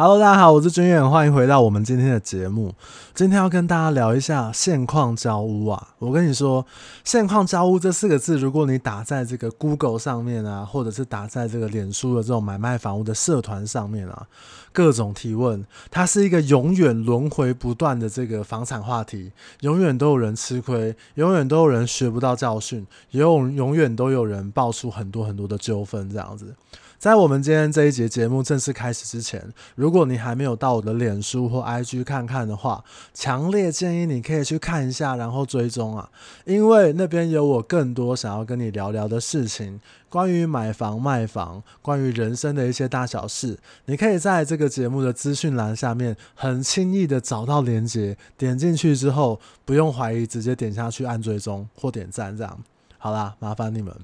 [0.00, 2.72] Hello，大家好，我是军远，欢迎回到我们今天的节目。
[3.16, 5.88] 今天要跟大家聊一下现况交屋啊。
[5.98, 6.64] 我跟你说，
[7.02, 14.28] 现况交屋这四个字，如果你打在这个 Google 上面啊，或者是打在这个脸书的这种买卖房屋的社团上面啊，
[14.72, 26.54] 各种提问，它是一个永远轮回不断的这个房产话题，永远都有人吃亏，永远都有人学不到教训，也永永远都有人爆出很多很多的纠纷，这样子。
[26.98, 29.40] 在我们今天这一节节目正式开始之前，
[29.76, 32.82] 如果你还没有到我的脸书或 IG 看看的话，
[33.14, 36.10] 强烈建议你可以去看一下，然后追踪啊，
[36.44, 52.58] 因为那边有我更多想要跟你聊聊的事情，关于买房卖房，关于人生的一些大小事，你可以在这个节目的资讯栏下面很轻易的找到连接，点进去之后不用怀疑，直接点下去按追踪或点赞，这样。
[52.98, 53.94] 好啦，麻烦你们。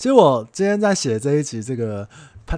[0.00, 2.08] 其实我今天在写这一集这个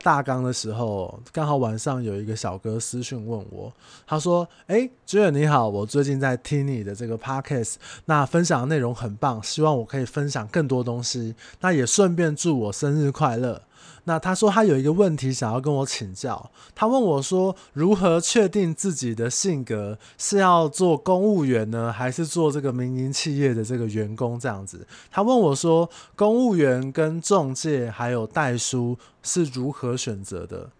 [0.04, 3.72] 大纲的时候，刚好晚上有一个小哥私讯问我，
[4.06, 13.62] 他说：“诶，Jay 你好，我最近在听你的这个 Podcast，那分享的内容很棒，希望我可以分享更多东西，那也顺便祝我生日快乐。”
[14.04, 24.84] 那他说他有一个问题想要跟我请教，他问我说，如何确定自己的性格是要做公务员呢，还是做这个民营企业的这个员工这样子？
[25.08, 30.70] 他问我说，公务员跟中介还有代书是如何选择的？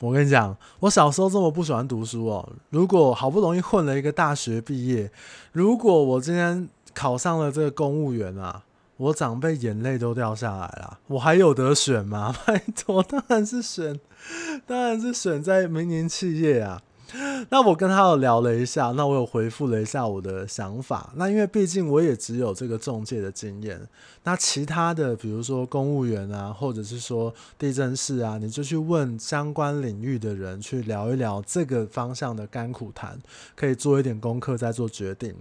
[0.00, 5.10] 我跟你讲，我小时候这么不喜欢读书哦，如果好不容易混了一个大学毕业，
[5.52, 8.64] 如果我今天考上了这个公务员啊。
[8.98, 12.34] 我长辈眼泪都掉下来了，我还有得选吗？
[12.44, 13.98] 拜托，当然是选，
[14.66, 16.82] 当然是选在民营企业啊。
[17.48, 21.10] 那我跟他有聊了一下，那我有回复了一下我的想法。
[21.16, 23.80] 那因为毕竟我也只有这个中介的经验，
[24.24, 33.18] 那其他的比如说公务员啊，或者是说地政士啊，你就去问相关领域的人去聊一聊这个方向的甘苦谈，
[33.56, 35.34] 可以做一点功课再做决定。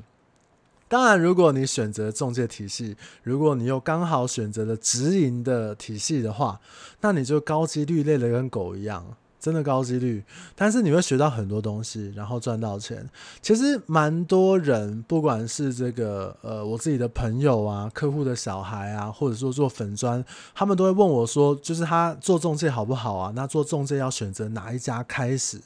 [0.89, 6.59] 当然，如果你选择中介体系，如果你又刚好选择了直营的体系的话，
[7.01, 9.05] 那你就高几率累得跟狗一样，
[9.37, 10.23] 真的高几率。
[10.55, 13.09] 但是你会学到很多东西，然后赚到钱。
[13.41, 20.23] 其实蛮多人，不管是这个呃我自己的朋友啊、客户的小孩啊，或者说做粉专，
[20.55, 23.33] 他们都会问我说，就是他做中介好不好啊？
[23.35, 25.59] 那做中介要选择哪一家开始？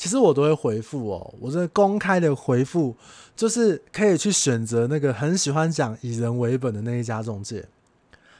[0.00, 2.96] 其实我都会回复哦，我这公开的回复
[3.36, 7.66] 就是可以去选择那个很喜欢讲以人为本的那一家中介，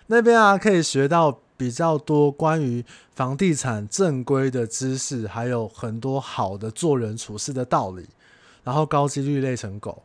[0.06, 2.82] 那边啊可以学到比较多关于
[3.14, 8.06] 房地产正规的知识，还有很多好的做人处事的道理，
[8.64, 10.02] 然后高几率累成狗。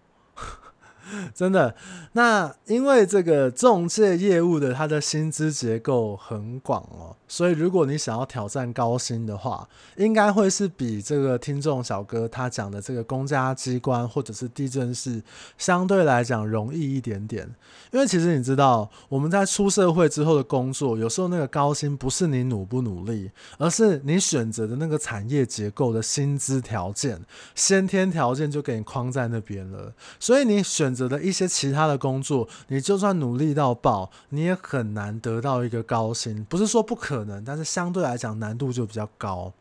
[1.35, 1.75] 真的，
[2.13, 9.67] 那因为这个中介业务的它的薪资结构很广哦，所以如果你想要挑战高薪的话，
[9.97, 15.21] 应该会是比这个听众小哥他讲的这个公家机关或者是地政士
[15.57, 17.47] 相对来讲容易一点点。
[17.91, 27.21] 因为其实你知道，我们在出社会之后的工作，有时候那个高薪不是你努不努力，而是你选择的那个产业结构的薪资条件，
[27.53, 30.95] 先天条件就给你框在那边了，所以你选。
[30.95, 36.43] 择择的一些其他的工作，你就算努力到爆，你也很难得到一个高薪。
[36.45, 39.53] 不是说不可能，但是相对来讲难度就比较高。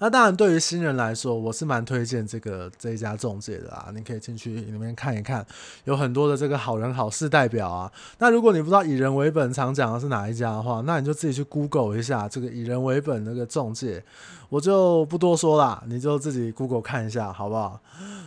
[0.00, 3.92] 那当然，对于新人来说，我是蛮推荐这个这一家中介的啊。
[3.94, 5.46] 你可以进去里面看一看，
[5.84, 7.92] 有很多的这个好人好事代表啊。
[8.18, 14.02] 那如果你不知道以人为本常讲的是哪一家的话，那你就自己去 Google 一下这个以人为本那个中介，
[14.48, 17.78] 我就不多说啦，你就自己 Google 看一下，好不好？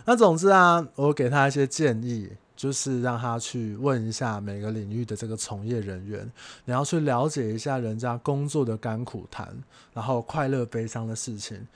[0.04, 2.30] 那总之啊，我给他一些建议。
[2.56, 6.30] 就是让他去问一下每个领域的这个从业人员，
[6.64, 9.56] 你要去了解一下人家工作的甘苦谈，
[9.92, 11.66] 然后快乐悲伤的事情。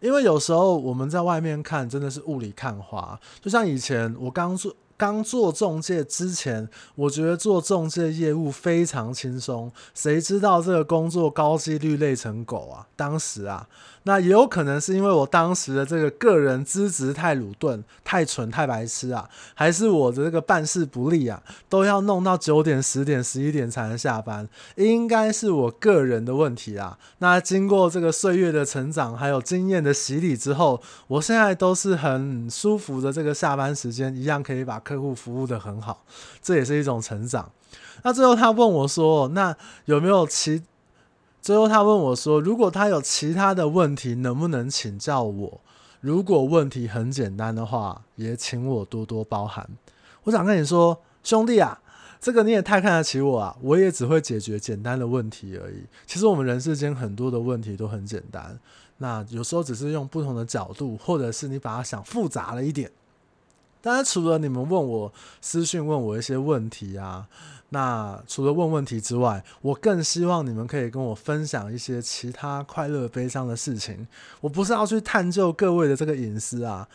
[0.00, 12.86] 因为有时候我们在外面看真的是雾里看花，就像以前我刚做刚做中介之前，我觉得做中介业务非常轻松，谁知道这个工作高几率累成狗啊！
[12.96, 13.68] 当时啊。
[14.04, 26.96] 那也有可能是因为我当时的这个个人资质太鲁钝、太蠢、太白痴啊，还是我的这个办事不力啊，都要弄到九点、十点、十一点才能下班，应该是我个人的问题啊。
[27.18, 36.02] 那经过这个岁月的成长，还有经验的洗礼之后，我现在都是很舒服的，这个下班时间一样可以把客户服务的很好，
[36.40, 37.50] 这也是一种成长。
[38.02, 39.54] 那最后他问我说：“那
[39.84, 40.62] 有没有其？”
[41.42, 45.60] 最后，他问我说：“如果他有其他的问题，能不能请教我？
[46.00, 49.68] 如果问题很简单的话，也请我多多包涵。”
[50.24, 51.80] 我想跟你说，兄弟啊，
[52.20, 53.56] 这个你也太看得起我啊！
[53.60, 55.84] 我也只会解决简单的问题而已。
[56.06, 58.58] 其实我们人世间很多的问题都很简单，
[58.98, 62.90] 那有时候只是用不同的角度，或者是你把它想复杂了一点。
[63.80, 67.26] 当然，除了你们问我私讯问我一些问题啊，
[67.70, 74.06] 那除了问问题之外，我更希望你们可以跟我分享一些其他快乐、悲伤的事情。
[74.40, 76.88] 我不是要去探究各位的这个隐私啊。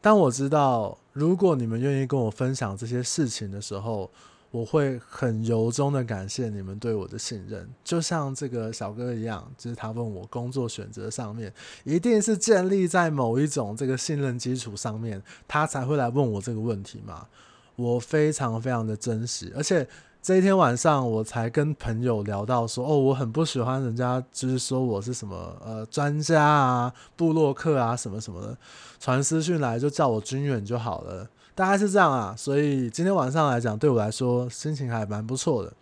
[0.00, 4.10] 当我知道，如果你们愿意跟我分享这些事情的时候，
[4.56, 7.68] 我会很由衷的感谢你们对我的信任。
[7.84, 11.52] 就像这个小哥一样，就是他问我工作选择上面，
[11.84, 17.26] 一定是建立在某一种这个信任基础上面，他才会来问我这个问题嘛。
[17.74, 19.86] 我非常非常的珍惜，而且。
[20.22, 28.58] 这一天晚上，我才跟朋友聊到说，哦，我很不喜欢人家就是说我是什么呃专家啊、布洛克啊什么什么的，
[28.98, 32.32] 传私讯来就叫我军远就好了，大概是这样啊。
[32.38, 35.72] 所以今天晚上来讲，对我来说心情还蛮不错的。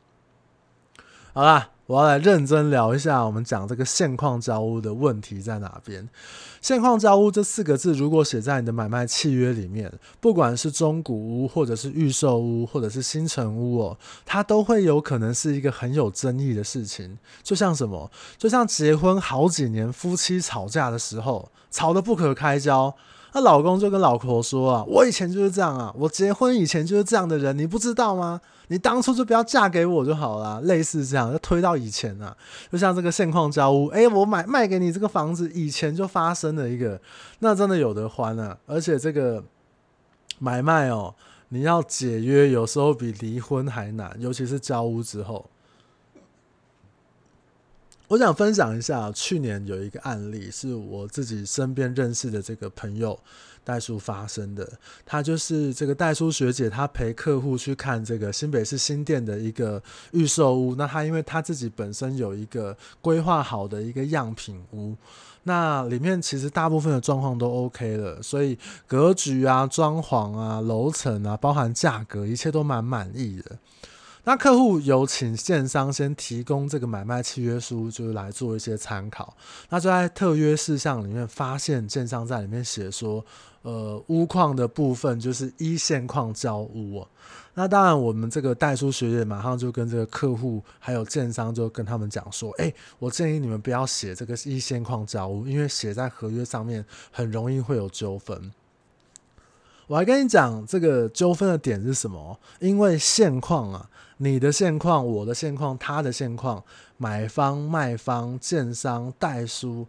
[1.34, 1.68] 好啦。
[1.86, 6.08] 我要来认真聊一下，我们讲这个现况交屋的问题在哪边？
[6.62, 17.18] 现况交屋这四个字，如果写在你的买卖契约里面，不管是中古屋，或者是预售屋，或者是新成屋哦，它都会有可能是一个很有争议的事情。
[17.42, 18.10] 就像什么？
[18.38, 22.94] 就像结婚好几年，夫妻吵架的时候，吵得不可开交。
[23.34, 28.40] 她老公就跟老婆说啊，我以前就是这样啊，我结婚以前就是这样的人，你不知道吗？
[28.68, 32.36] 你当初就不要嫁给我就好了，类似这样，就推到以前啊，
[32.70, 37.00] 就像这个现况交屋，诶，我买卖给你这个房子，以前就发生了一个，
[37.40, 39.42] 那真的有得欢啊，而且这个
[40.38, 41.12] 买卖哦，
[41.48, 45.50] 你要解约，有时候比离婚还难，尤其是交屋之后。
[48.08, 53.18] 我想分享一下，去年有一个案例，是我自己身边认识的这个朋友
[53.64, 54.70] 代书发生的。
[55.06, 60.74] 他就是这个代书学姐，她陪客户去看这个新北市新店的一个预售屋。
[60.74, 64.94] 那他因为他自己本身有一个规划好的一个样品屋，
[65.44, 73.58] 那里面其实大部分的状况都 OK 了，所以格局啊、装潢啊、楼层啊，包含价格，一切都蛮满意的。
[74.26, 79.36] 那客户有请建商先提供这个买卖契约书，就是来做一些参考。
[79.68, 83.24] 那就在特约事项里面发现，建商在里面写说，
[83.60, 87.06] 呃，屋况的部分就是一线框交屋。
[87.52, 98.50] 那当然，我们这个代书学姐马上就跟这个客户还有建商就跟他们讲说，哎，我建议你们不要写这个一线框交屋，因为写在合约上面很容易会有纠纷。
[99.86, 102.38] 我还跟你讲这个纠纷的点是什么？
[102.60, 103.90] 因为现况啊。
[104.18, 106.62] 你的现况、我的现况、他的现况，
[106.96, 109.88] 买方、卖方、建商、代书，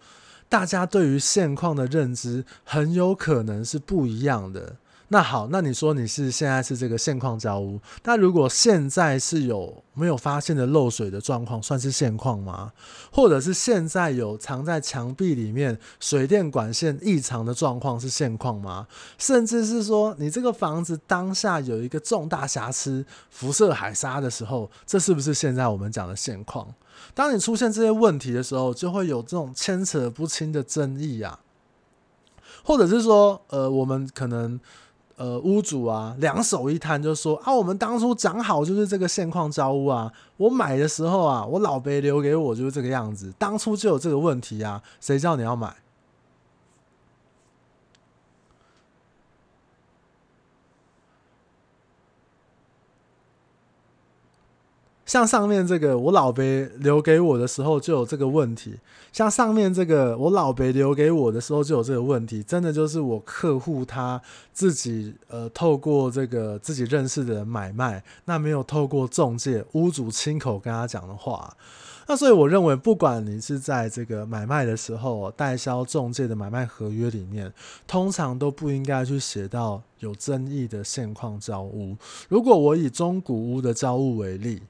[0.49, 4.77] 大家对于现况的认知很有可能是不一样的。
[5.09, 12.71] 那好，那你说你是现在是这个现况交屋，那如果现在是有没有发现的漏水的状况，算是现况吗？
[13.11, 18.87] 或者是现在有藏在墙壁里面水电管线异常的状况是现况吗？
[19.19, 26.73] 甚至是说你这个房子当下有一个重大瑕疵，辐射海沙的时候，这是不是现在我们讲的现况？
[27.13, 31.41] 当你出现这些问题的时候，就会有这种牵扯不清的争议啊，
[32.63, 34.59] 或者是说，呃，我们可能。
[35.17, 45.73] 呃，屋主啊，两手一摊就说啊，我们当初讲好就是这个现况招屋啊，我买的时候啊，我老伯留给我就是这个样子，当初就有这个问题啊，谁叫你要买？
[55.05, 56.43] 像上面这个，我老伯
[56.79, 58.75] 留给我的时候就有这个问题。
[59.13, 62.41] 像上面这个，我老伯留给我的时候就有这个问题。
[62.41, 64.19] 真的就是我客户他
[64.51, 71.55] 自己呃，透过这个自己认识的人买卖，那没有透过中介，屋主亲口跟他讲的话。
[72.07, 77.53] 那所以我认为，不管你是在这个买卖的时候，代销中介的买卖合约里面，
[77.87, 81.95] 通常都不应该去写到有争议的现况交屋。
[82.27, 84.61] 如果我以中古屋的交屋为例。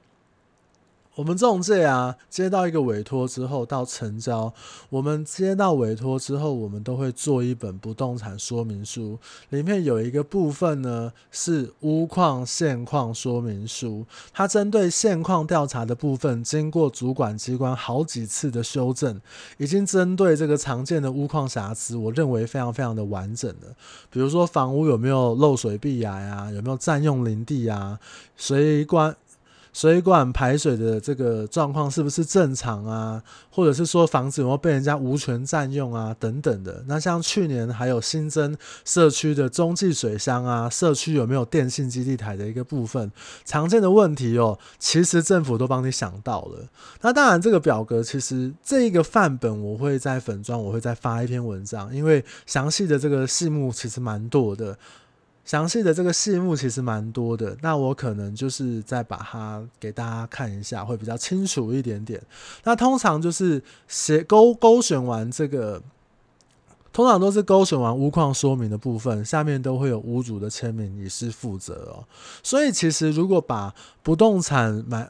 [1.16, 4.52] 我们中介啊，接到一个委托之后到成交，
[4.90, 9.18] 我们接到委托之后，我们都会做一本不动产说明书，
[9.48, 14.04] 里面有一个部分呢是屋况现况说明书，
[14.34, 19.18] 它针对现况调查的部分，经过主管机关好几次的修正，
[19.56, 23.74] 已经针对这个常见的屋况瑕疵，我认为非常非常的完整的，
[24.10, 27.98] 比如说房屋有没有漏水壁癌啊，有没有占用林地啊，
[28.36, 29.16] 水管。
[29.76, 33.22] 水管排水的这个状况是不是正常啊？
[33.50, 36.16] 或者是说房子有没有被人家无权占用啊？
[36.18, 36.82] 等等的。
[36.88, 38.56] 那像去年还有新增
[38.86, 43.12] 社区的中继水箱啊，社区有没有电信基地台的一个部分，
[43.44, 46.66] 常见的问题哦，其实政府都帮你想到了。
[47.02, 54.78] 那当然，这个表格其实这一个范本我会在粉专，我会再发一篇文章，因为详细的这个细目其实蛮多的。
[55.46, 62.20] 详细的这个细目其实蛮多的，那我可能就是再把它给大家看一下，会比较清楚一点点。
[62.64, 65.80] 那通常就是写勾勾选完这个，
[66.92, 72.04] 通常都是勾选完屋况说明的部分，下面都会有屋主的签名也是负责哦。
[72.42, 73.72] 所以其实如果把
[74.02, 75.08] 不动产买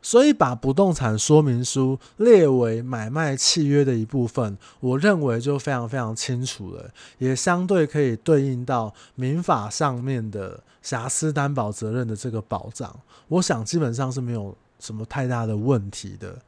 [0.00, 13.00] 所以，把不动产说明书列为买卖契约的一部分，我认为就非常非常清楚了，也相对可以对应到民法上面的瑕疵担保责任的这个保障。
[13.26, 16.38] 我想基本上是没有什么太大的问题的。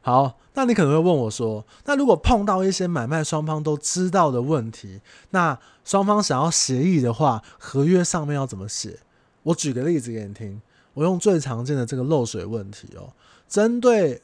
[0.00, 9.00] 好，那你可能会问我说，那如果碰到一些买卖双方都知道的问题，那双方想要协议的话，合约上面要怎么写？
[9.42, 10.62] 我举个例子给你听。
[10.94, 13.12] 我用最常见的这个漏水问题哦，
[13.48, 14.22] 针对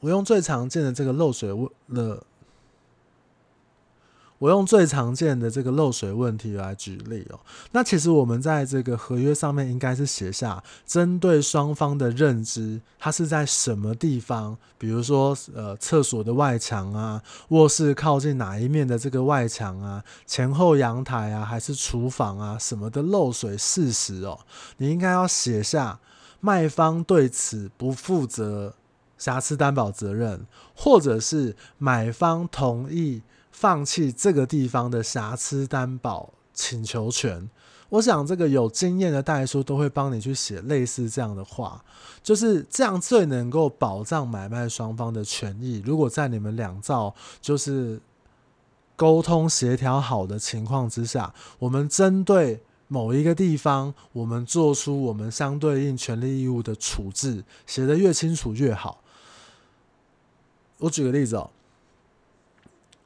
[0.00, 2.22] 我用最常见的这个漏水问了，
[4.38, 7.40] 我用最常见的这个漏水问题来举例哦。
[7.72, 14.56] 那其实我们在这个合约上面应该是写下，针对双方的认知，它是在什么地方？
[14.78, 24.38] 比如说，呃，厕所的外墙啊，卧室靠近哪一面的这个外墙啊，前后阳台啊，还是厨房啊，什么的漏水事实哦，
[24.76, 25.98] 你应该要写下。
[26.40, 28.74] 卖方对此不负责
[29.16, 37.50] 瑕疵担保责任，或者是买方同意放弃这个地方的瑕疵担保请求权。
[37.88, 41.84] 我想这个有经验的代书都会帮你去写类似这样的话，
[42.22, 45.82] 就是这样最能够保障买卖双方的权益。
[45.84, 48.00] 如果在你们两造就是
[48.94, 52.62] 沟通协调好的情况之下，我们针对。
[52.88, 59.02] 某一个地方，我们做出我们相对应权利义务的处置，写的越清楚越好。
[60.78, 61.50] 我举个例子哦。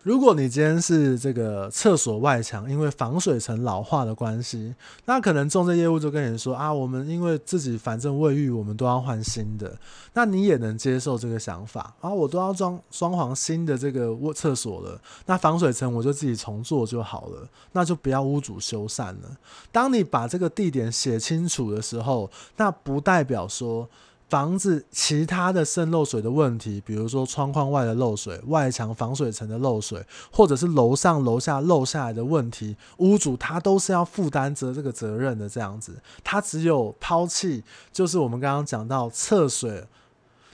[0.03, 9.79] 如果你今天是这个厕所外墙，因为防水层老化的关系，那可能中介业务就跟你说啊，我们因为自己反正卫浴我们都要换新的，
[10.15, 19.37] 那你也能接受这个想法啊，我都要装装潢新的这个卧厕所了，那防水层我就自己重做就好了，那就不要屋主修缮了。
[19.71, 23.89] 当你把这个地点写清楚的时候，那不代表说。
[24.33, 35.47] 房子其他的渗漏水的问题，比如说窗框外的漏水、外墙防水层的漏水，或者是楼上楼下漏下来的问题，屋主他都是要负担责这个责任的。
[35.47, 37.63] 这样子，他只有抛弃，
[37.93, 39.87] 就是我们刚刚讲到厕水，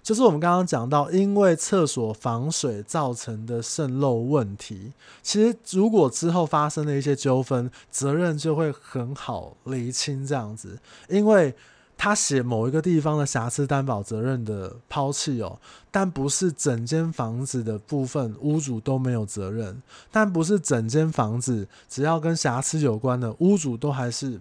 [0.02, 4.92] 就是我们刚刚讲到因为厕所防水造成的渗漏问题。
[5.22, 10.26] 其实如果之后发生了一些纠纷，责任就会很好厘清。
[10.26, 11.54] 这样子，因为。
[11.98, 15.58] 他写某一个地方的瑕疵担保责任的抛弃哦，
[15.90, 24.40] 但不是整间房子的部分屋主都没有责任，但不是整间房子只要跟瑕疵有关的屋主都还是，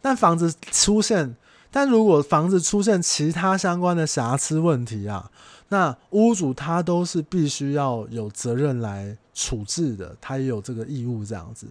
[0.00, 1.36] 但房子出现，
[1.70, 5.30] 但如果房子出现其他相关的瑕疵问题啊，
[5.68, 11.68] 那屋主他都是必须要有责任来处置的，他也有这个义务这样子。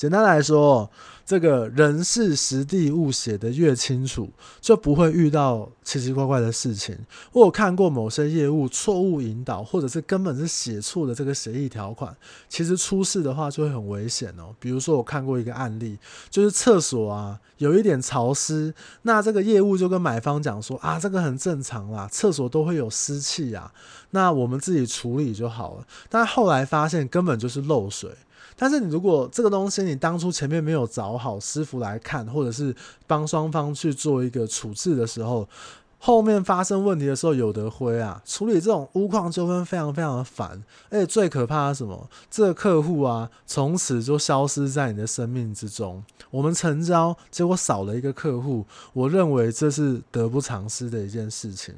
[0.00, 0.90] 简单来说，
[1.26, 6.96] 这个人事实地物写的越清楚，就不会遇到奇奇怪怪的事情。
[7.32, 12.16] 我有看过某些业务错误引导，或者是根本是写错的这个协议条款，
[12.48, 14.54] 其实出事的话就会很危险哦。
[14.58, 15.98] 比如说，我看过一个案例，
[16.30, 23.70] 就是厕所啊有一点潮湿，那这个业务就跟买方讲说啊，这个很正常啦，厕所都会有湿气啊，
[24.12, 25.86] 那我们自己处理就好了。
[26.08, 28.10] 但后来发现根本就是漏水。
[28.56, 32.74] 但是你如果这个东西你当初前面没有找好师傅来看，或者是
[33.06, 35.48] 帮双方去做一个处置的时候，
[35.98, 38.22] 后面发生问题的时候有得灰啊！
[38.24, 42.08] 处理这种屋况纠纷非常非常的烦，而且最可怕的是什么？
[42.30, 46.02] 这个客户啊，从此就消失在你的生命之中。
[46.30, 51.74] 我们成交，结果少了一个客户，我认为这是得不偿失的一件事情。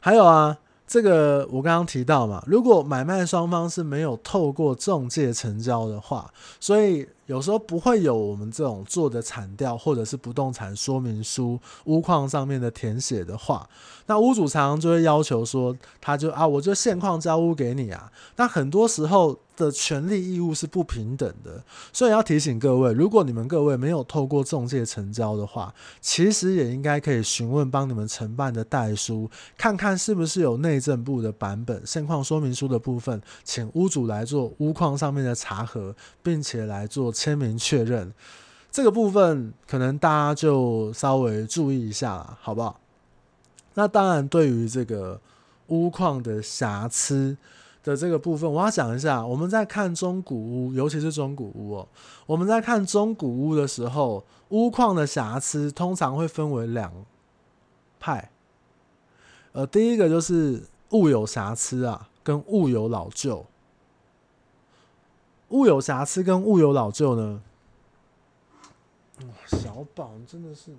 [0.00, 0.58] 还有啊。
[0.86, 13.68] 这个我刚刚提到嘛，如果买卖双方是没有透过中介成交的话，所以有时候不会有我们这种做的产调或者是不动产说明书屋况上面的填写的话，
[14.06, 18.12] 那屋主常常就会要求说，他就啊，我就现况交屋给你啊。
[18.36, 21.62] 那很多时候的权利义务是不平等的，
[21.92, 37.13] 所以要提醒各位，如果你们各位没有透过中介成交的话，其实也应该可以询问帮你们承办的代书，看看是不是有内政部的版本现况说明书的部分，请屋主来做屋况上面的查核，并且来做。
[37.14, 38.12] 签名确认
[38.70, 42.80] 这个部分，可能大家就稍微注意一下了，好不好？
[43.74, 45.20] 那当然，对于这个
[45.68, 47.36] 屋况的瑕疵
[47.82, 49.24] 的这个部分，我要讲一下。
[49.24, 51.88] 我们在看中古屋，尤其是中古屋哦，
[52.26, 56.92] 我们在看中古屋的时候，屋况的瑕疵通常会分为两
[57.98, 58.30] 派。
[59.52, 63.46] 呃，第一个就是物有瑕疵啊，跟物有老旧。
[65.50, 67.40] 物有瑕疵跟物有老旧呢？
[69.46, 70.72] 小宝真的是。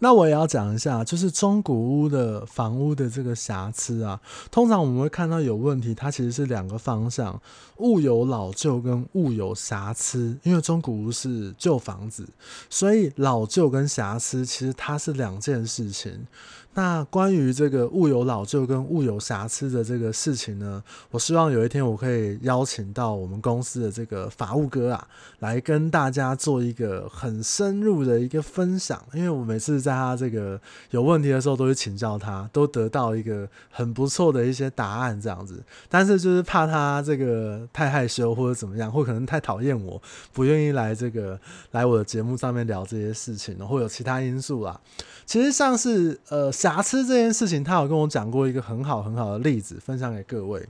[0.00, 7.42] 那我也要讲一下，就是中古屋的房屋的这个瑕疵啊，通常我们会看到有问题，它其实是两个方向：
[7.78, 10.38] 物有老旧跟物有瑕疵。
[10.44, 12.28] 因为中古屋是旧房子，
[12.70, 16.28] 所以老旧跟瑕疵其实它是两件事情。
[16.74, 25.08] 那关于这个物有老旧跟物有瑕疵的这个事情呢，我希望有一天我可以邀请到我们公司的这个法务哥啊，
[25.40, 29.02] 来跟大家做一个很深入的一个分享。
[29.12, 30.60] 因为我每次在他这个
[30.90, 35.60] 有问题的时候，都会请教他，都得到一个很不错的一些答案这样子。
[35.88, 40.00] 但是就是怕他这个太害羞或者怎么样，或可能太讨厌我，
[40.32, 41.36] 不愿意来这个
[41.72, 44.80] 来我的节目上面聊这些事情，或有其他因素啦。
[45.26, 46.52] 其实像是呃。
[46.58, 50.68] 瑕疵这件事情，他有跟我讲过一个很好很好的例子，分享给各位。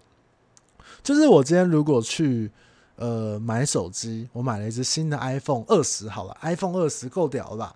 [1.02, 2.50] 就是我今天如果去
[2.97, 7.75] 呃买手机，我买了一支新的 iPhone 二十，好了，iPhone 二十够屌了吧？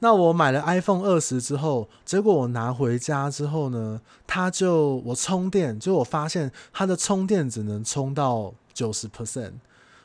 [0.00, 9.52] 那我买了 iPhone 二十之后，结果我拿回家之后呢，它就我充电，就我发现它的充电只能充到九十 percent，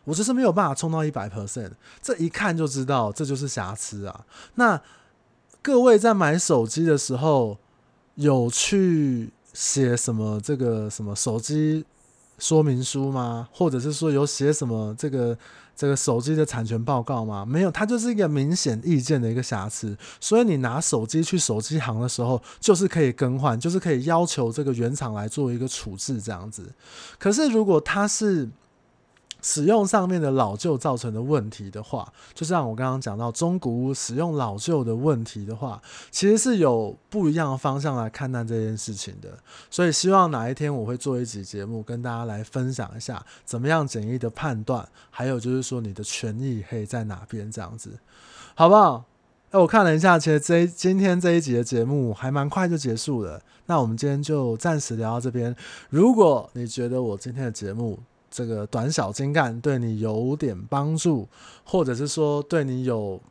[0.06, 4.26] 我就是没有办法充到一百 percent，这一看就知道这就是瑕疵啊。
[4.56, 4.82] 那
[5.64, 7.56] 各位在买手机的时候，
[8.16, 11.86] 有去写什么这个什么手机
[12.40, 13.48] 说明书吗？
[13.52, 15.38] 或者是说有写什么这个
[15.76, 17.46] 这个手机的产权报告吗？
[17.46, 19.96] 没有，它就是一个明显意见的一个瑕疵。
[20.20, 26.74] 所以你拿手机去手机行的时候，就是可以更换，就是可以要求这个原厂来做一个处置这样子。
[27.20, 28.50] 可是如果它是
[29.42, 39.30] 使用上面的老旧造成的问题的话，就像我刚刚讲到中古屋使用老旧的问题的话，其实是有不一样的方向来看待这件事情的。
[39.70, 48.00] 所以希望哪一天我会做一集节目，跟大家来分享一下怎么样简易的判断，还有就是说你的权益可以在哪边这样子，
[48.56, 49.06] 好不好？
[49.52, 53.42] 哎，我看了一下，其实这今天这一集的节目还蛮快就结束了。
[53.66, 55.54] 那我们今天就暂时聊到这边。
[55.90, 58.00] 如果你觉得我今天的节目，
[58.32, 61.28] 这个短小精干对你有点帮助，
[61.66, 63.22] 或者是说对你有，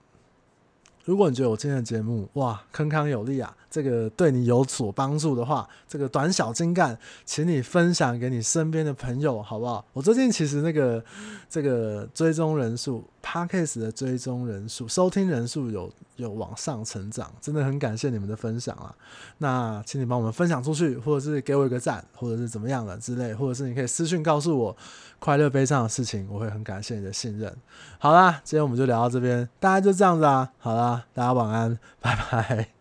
[1.04, 9.84] 如果你觉得我今天的节目哇铿锵有力啊，这个对你有所帮助的话，这个短小精干，请你分享给你身边的朋友，好不好？
[9.92, 11.02] 我最近其实那个
[11.48, 13.04] 这个追踪人数。
[13.22, 18.96] Podcast 的追踪人数、收听人数有有往上成长，真的很感谢你们的分享啊！
[19.36, 24.74] 那请你帮我们分享出去，或者是给我一个赞，或者是怎么样的之类，或者是你可以私信告诉我
[25.18, 27.54] 快乐悲伤的事情，我会很感谢你的信任。
[27.98, 30.50] 好啦，今天我们就聊到这边，大家就这样子啊！
[30.58, 32.79] 好啦，大家晚安，拜拜。